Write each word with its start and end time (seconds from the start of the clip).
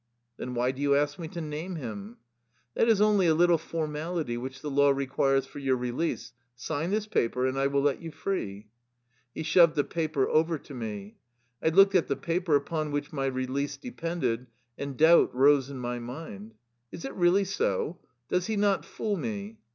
"Then 0.39 0.55
why 0.55 0.71
do 0.71 0.81
you 0.81 0.95
ask 0.95 1.19
me 1.19 1.27
to 1.27 1.41
name 1.41 1.75
him? 1.75 2.17
""That 2.75 2.89
is 2.89 2.99
only 3.01 3.27
a 3.27 3.35
little 3.35 3.59
formality 3.59 4.35
which 4.35 4.61
the 4.61 4.71
law 4.71 4.89
requires 4.89 5.45
for 5.45 5.59
your 5.59 5.75
release. 5.75 6.33
Sign 6.55 6.89
this 6.89 7.05
paper, 7.05 7.45
and 7.45 7.55
I 7.55 7.67
will 7.67 7.83
let 7.83 8.01
you 8.01 8.11
free." 8.11 8.71
He 9.35 9.43
shoved 9.43 9.77
a 9.77 9.83
paper 9.83 10.27
over 10.27 10.57
to 10.57 10.73
me. 10.73 11.17
I 11.61 11.69
looked 11.69 11.93
at 11.93 12.07
the 12.07 12.15
paper 12.15 12.55
upon 12.55 12.89
which 12.91 13.13
my 13.13 13.27
release 13.27 13.77
depended, 13.77 14.47
and 14.75 14.97
doubt 14.97 15.35
rose 15.35 15.69
in 15.69 15.77
my 15.77 15.99
mind. 15.99 16.55
Is 16.91 17.05
it 17.05 17.13
really 17.13 17.43
so? 17.45 17.99
Does 18.27 18.47
he 18.47 18.57
not 18.57 18.83
fool 18.83 19.17
me? 19.17 19.59